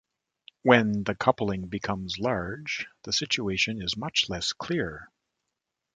When 0.63 1.03
the 1.03 1.13
coupling 1.13 1.67
becomes 1.67 2.17
large, 2.17 2.87
the 3.03 3.13
situation 3.13 3.83
is 3.83 3.95
much 3.95 4.29
less 4.29 4.51
clear. 4.51 5.11